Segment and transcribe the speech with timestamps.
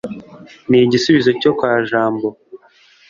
[0.69, 2.27] ni igisubizo cyo kwa jambo